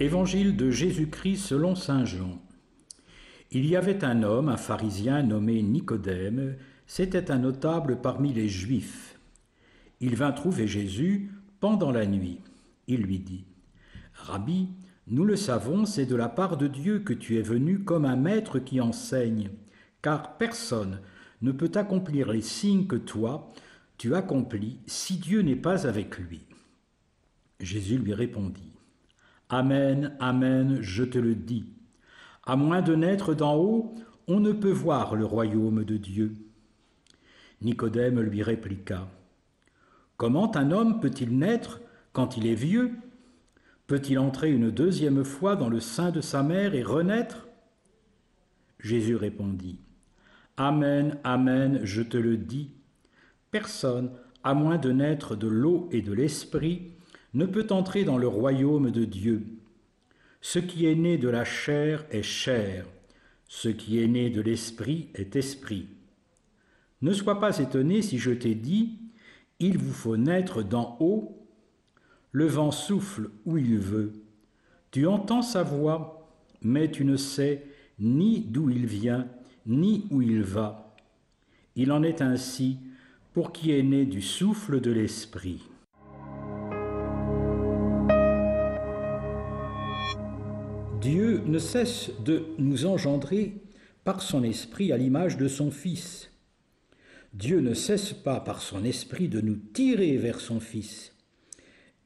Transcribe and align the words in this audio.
Évangile 0.00 0.54
de 0.54 0.70
Jésus-Christ 0.70 1.38
selon 1.38 1.74
Saint 1.74 2.04
Jean. 2.04 2.38
Il 3.50 3.66
y 3.66 3.74
avait 3.74 4.04
un 4.04 4.22
homme, 4.22 4.48
un 4.48 4.56
pharisien 4.56 5.24
nommé 5.24 5.60
Nicodème, 5.60 6.54
c'était 6.86 7.32
un 7.32 7.38
notable 7.38 8.00
parmi 8.00 8.32
les 8.32 8.48
Juifs. 8.48 9.18
Il 10.00 10.14
vint 10.14 10.30
trouver 10.30 10.68
Jésus 10.68 11.32
pendant 11.58 11.90
la 11.90 12.06
nuit. 12.06 12.38
Il 12.86 13.02
lui 13.02 13.18
dit, 13.18 13.44
Rabbi, 14.14 14.68
nous 15.08 15.24
le 15.24 15.34
savons, 15.34 15.84
c'est 15.84 16.06
de 16.06 16.14
la 16.14 16.28
part 16.28 16.58
de 16.58 16.68
Dieu 16.68 17.00
que 17.00 17.12
tu 17.12 17.36
es 17.36 17.42
venu 17.42 17.80
comme 17.80 18.04
un 18.04 18.14
maître 18.14 18.60
qui 18.60 18.80
enseigne, 18.80 19.50
car 20.00 20.38
personne 20.38 21.00
ne 21.42 21.50
peut 21.50 21.72
accomplir 21.74 22.30
les 22.30 22.42
signes 22.42 22.86
que 22.86 22.94
toi, 22.94 23.52
tu 23.96 24.14
accomplis 24.14 24.78
si 24.86 25.16
Dieu 25.16 25.42
n'est 25.42 25.56
pas 25.56 25.88
avec 25.88 26.18
lui. 26.18 26.42
Jésus 27.58 27.98
lui 27.98 28.14
répondit, 28.14 28.77
Amen, 29.50 30.14
Amen, 30.20 30.78
je 30.82 31.04
te 31.04 31.16
le 31.18 31.34
dis. 31.34 31.72
À 32.44 32.56
moins 32.56 32.82
de 32.82 32.94
naître 32.94 33.32
d'en 33.32 33.56
haut, 33.56 33.94
on 34.26 34.40
ne 34.40 34.52
peut 34.52 34.70
voir 34.70 35.16
le 35.16 35.24
royaume 35.24 35.84
de 35.84 35.96
Dieu. 35.96 36.34
Nicodème 37.62 38.20
lui 38.20 38.42
répliqua. 38.42 39.08
Comment 40.18 40.54
un 40.54 40.70
homme 40.70 41.00
peut-il 41.00 41.38
naître 41.38 41.80
quand 42.12 42.36
il 42.36 42.46
est 42.46 42.54
vieux? 42.54 42.92
Peut-il 43.86 44.18
entrer 44.18 44.52
une 44.52 44.70
deuxième 44.70 45.24
fois 45.24 45.56
dans 45.56 45.70
le 45.70 45.80
sein 45.80 46.10
de 46.10 46.20
sa 46.20 46.42
mère 46.42 46.74
et 46.74 46.82
renaître? 46.82 47.48
Jésus 48.78 49.16
répondit. 49.16 49.80
Amen, 50.58 51.16
Amen, 51.24 51.80
je 51.84 52.02
te 52.02 52.18
le 52.18 52.36
dis. 52.36 52.72
Personne, 53.50 54.10
à 54.44 54.52
moins 54.52 54.76
de 54.76 54.92
naître 54.92 55.36
de 55.36 55.48
l'eau 55.48 55.88
et 55.90 56.02
de 56.02 56.12
l'esprit, 56.12 56.97
ne 57.38 57.46
peut 57.46 57.68
entrer 57.70 58.02
dans 58.02 58.18
le 58.18 58.26
royaume 58.26 58.90
de 58.90 59.04
Dieu. 59.04 59.46
Ce 60.40 60.58
qui 60.58 60.86
est 60.86 60.96
né 60.96 61.18
de 61.18 61.28
la 61.28 61.44
chair 61.44 62.04
est 62.10 62.24
chair, 62.24 62.84
ce 63.46 63.68
qui 63.68 64.02
est 64.02 64.08
né 64.08 64.28
de 64.28 64.40
l'esprit 64.40 65.08
est 65.14 65.36
esprit. 65.36 65.86
Ne 67.00 67.12
sois 67.12 67.38
pas 67.38 67.60
étonné 67.60 68.02
si 68.02 68.18
je 68.18 68.32
t'ai 68.32 68.56
dit, 68.56 68.98
il 69.60 69.78
vous 69.78 69.92
faut 69.92 70.16
naître 70.16 70.64
d'en 70.64 70.96
haut, 70.98 71.46
le 72.32 72.46
vent 72.46 72.72
souffle 72.72 73.30
où 73.46 73.56
il 73.56 73.78
veut. 73.78 74.14
Tu 74.90 75.06
entends 75.06 75.42
sa 75.42 75.62
voix, 75.62 76.28
mais 76.60 76.90
tu 76.90 77.04
ne 77.04 77.16
sais 77.16 77.64
ni 78.00 78.40
d'où 78.40 78.68
il 78.68 78.86
vient, 78.86 79.28
ni 79.64 80.08
où 80.10 80.22
il 80.22 80.42
va. 80.42 80.96
Il 81.76 81.92
en 81.92 82.02
est 82.02 82.20
ainsi 82.20 82.78
pour 83.32 83.52
qui 83.52 83.70
est 83.70 83.84
né 83.84 84.06
du 84.06 84.22
souffle 84.22 84.80
de 84.80 84.90
l'esprit. 84.90 85.62
Dieu 91.00 91.42
ne 91.46 91.60
cesse 91.60 92.10
de 92.24 92.46
nous 92.58 92.84
engendrer 92.84 93.54
par 94.02 94.20
son 94.20 94.42
esprit 94.42 94.92
à 94.92 94.96
l'image 94.96 95.36
de 95.36 95.46
son 95.46 95.70
Fils. 95.70 96.32
Dieu 97.34 97.60
ne 97.60 97.72
cesse 97.72 98.12
pas 98.12 98.40
par 98.40 98.60
son 98.60 98.84
esprit 98.84 99.28
de 99.28 99.40
nous 99.40 99.54
tirer 99.54 100.16
vers 100.16 100.40
son 100.40 100.58
Fils. 100.58 101.14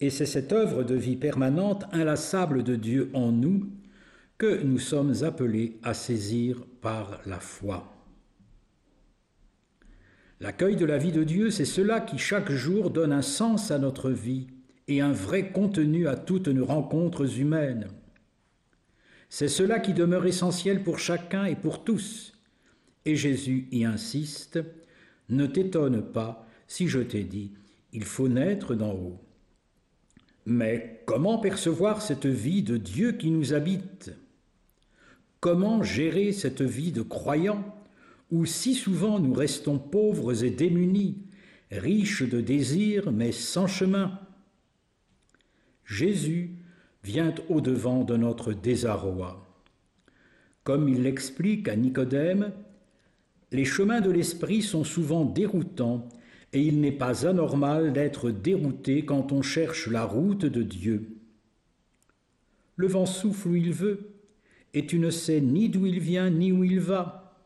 Et 0.00 0.10
c'est 0.10 0.26
cette 0.26 0.52
œuvre 0.52 0.82
de 0.82 0.94
vie 0.94 1.16
permanente, 1.16 1.84
inlassable 1.92 2.62
de 2.62 2.76
Dieu 2.76 3.10
en 3.14 3.32
nous, 3.32 3.70
que 4.36 4.62
nous 4.62 4.78
sommes 4.78 5.22
appelés 5.22 5.78
à 5.82 5.94
saisir 5.94 6.62
par 6.82 7.22
la 7.24 7.40
foi. 7.40 7.96
L'accueil 10.40 10.76
de 10.76 10.84
la 10.84 10.98
vie 10.98 11.12
de 11.12 11.24
Dieu, 11.24 11.50
c'est 11.50 11.64
cela 11.64 12.00
qui 12.00 12.18
chaque 12.18 12.50
jour 12.50 12.90
donne 12.90 13.12
un 13.12 13.22
sens 13.22 13.70
à 13.70 13.78
notre 13.78 14.10
vie 14.10 14.48
et 14.86 15.00
un 15.00 15.12
vrai 15.12 15.50
contenu 15.50 16.08
à 16.08 16.16
toutes 16.16 16.48
nos 16.48 16.66
rencontres 16.66 17.38
humaines. 17.38 17.88
C'est 19.34 19.48
cela 19.48 19.80
qui 19.80 19.94
demeure 19.94 20.26
essentiel 20.26 20.82
pour 20.82 20.98
chacun 20.98 21.46
et 21.46 21.56
pour 21.56 21.84
tous. 21.84 22.34
Et 23.06 23.16
Jésus 23.16 23.66
y 23.72 23.86
insiste, 23.86 24.60
ne 25.30 25.46
t'étonne 25.46 26.02
pas 26.02 26.46
si 26.68 26.86
je 26.86 26.98
t'ai 26.98 27.24
dit, 27.24 27.50
il 27.94 28.04
faut 28.04 28.28
naître 28.28 28.74
d'en 28.74 28.92
haut. 28.92 29.18
Mais 30.44 31.02
comment 31.06 31.38
percevoir 31.38 32.02
cette 32.02 32.26
vie 32.26 32.62
de 32.62 32.76
Dieu 32.76 33.12
qui 33.12 33.30
nous 33.30 33.54
habite? 33.54 34.12
Comment 35.40 35.82
gérer 35.82 36.32
cette 36.32 36.60
vie 36.60 36.92
de 36.92 37.00
croyant 37.00 37.64
où 38.30 38.44
si 38.44 38.74
souvent 38.74 39.18
nous 39.18 39.32
restons 39.32 39.78
pauvres 39.78 40.44
et 40.44 40.50
démunis, 40.50 41.16
riches 41.70 42.22
de 42.22 42.42
désirs 42.42 43.10
mais 43.10 43.32
sans 43.32 43.66
chemin? 43.66 44.20
Jésus 45.86 46.50
vient 47.04 47.34
au-devant 47.48 48.04
de 48.04 48.16
notre 48.16 48.52
désarroi. 48.52 49.46
Comme 50.64 50.88
il 50.88 51.02
l'explique 51.02 51.68
à 51.68 51.76
Nicodème, 51.76 52.52
les 53.50 53.64
chemins 53.64 54.00
de 54.00 54.10
l'esprit 54.10 54.62
sont 54.62 54.84
souvent 54.84 55.24
déroutants 55.24 56.08
et 56.52 56.62
il 56.62 56.80
n'est 56.80 56.92
pas 56.92 57.26
anormal 57.26 57.92
d'être 57.92 58.30
dérouté 58.30 59.04
quand 59.04 59.32
on 59.32 59.42
cherche 59.42 59.88
la 59.88 60.04
route 60.04 60.44
de 60.44 60.62
Dieu. 60.62 61.16
Le 62.76 62.86
vent 62.86 63.06
souffle 63.06 63.48
où 63.48 63.56
il 63.56 63.72
veut 63.72 64.12
et 64.74 64.86
tu 64.86 64.98
ne 64.98 65.10
sais 65.10 65.40
ni 65.40 65.68
d'où 65.68 65.86
il 65.86 66.00
vient 66.00 66.30
ni 66.30 66.52
où 66.52 66.64
il 66.64 66.80
va. 66.80 67.40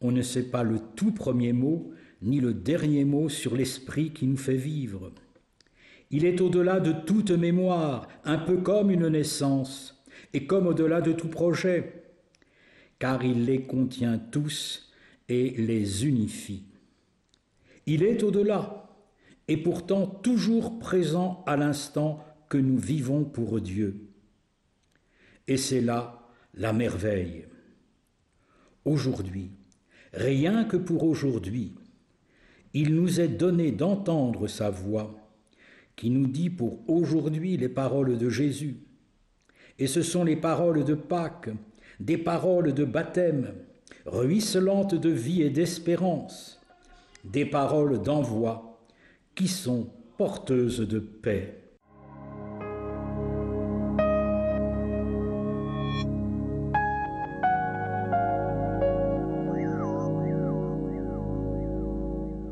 On 0.00 0.12
ne 0.12 0.22
sait 0.22 0.50
pas 0.50 0.62
le 0.62 0.78
tout 0.96 1.12
premier 1.12 1.52
mot 1.52 1.92
ni 2.20 2.40
le 2.40 2.52
dernier 2.54 3.04
mot 3.04 3.28
sur 3.28 3.56
l'esprit 3.56 4.12
qui 4.12 4.26
nous 4.26 4.36
fait 4.36 4.56
vivre. 4.56 5.12
Il 6.12 6.26
est 6.26 6.42
au-delà 6.42 6.78
de 6.78 6.92
toute 6.92 7.30
mémoire, 7.30 8.06
un 8.24 8.36
peu 8.36 8.58
comme 8.58 8.90
une 8.90 9.08
naissance, 9.08 10.04
et 10.34 10.46
comme 10.46 10.66
au-delà 10.66 11.00
de 11.00 11.12
tout 11.12 11.28
projet, 11.28 12.04
car 12.98 13.24
il 13.24 13.46
les 13.46 13.62
contient 13.62 14.18
tous 14.18 14.92
et 15.28 15.50
les 15.50 16.06
unifie. 16.06 16.64
Il 17.86 18.02
est 18.02 18.22
au-delà, 18.22 18.90
et 19.48 19.56
pourtant 19.56 20.06
toujours 20.06 20.78
présent 20.78 21.42
à 21.46 21.56
l'instant 21.56 22.22
que 22.50 22.58
nous 22.58 22.78
vivons 22.78 23.24
pour 23.24 23.60
Dieu. 23.62 24.08
Et 25.48 25.56
c'est 25.56 25.80
là 25.80 26.28
la 26.54 26.74
merveille. 26.74 27.46
Aujourd'hui, 28.84 29.50
rien 30.12 30.64
que 30.64 30.76
pour 30.76 31.04
aujourd'hui, 31.04 31.72
il 32.74 32.94
nous 32.94 33.20
est 33.20 33.28
donné 33.28 33.72
d'entendre 33.72 34.46
sa 34.46 34.68
voix 34.68 35.21
qui 36.02 36.10
nous 36.10 36.26
dit 36.26 36.50
pour 36.50 36.80
aujourd'hui 36.90 37.56
les 37.56 37.68
paroles 37.68 38.18
de 38.18 38.28
Jésus. 38.28 38.78
Et 39.78 39.86
ce 39.86 40.02
sont 40.02 40.24
les 40.24 40.34
paroles 40.34 40.82
de 40.82 40.94
Pâques, 40.94 41.50
des 42.00 42.18
paroles 42.18 42.74
de 42.74 42.84
baptême, 42.84 43.54
ruisselantes 44.04 44.96
de 44.96 45.10
vie 45.10 45.42
et 45.42 45.50
d'espérance, 45.50 46.60
des 47.22 47.44
paroles 47.44 48.02
d'envoi 48.02 48.84
qui 49.36 49.46
sont 49.46 49.90
porteuses 50.18 50.80
de 50.80 50.98
paix. 50.98 51.71